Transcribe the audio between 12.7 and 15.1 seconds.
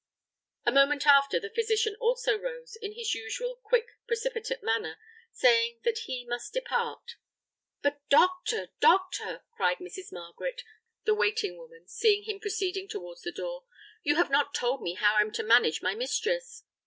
towards the door, "you have not told me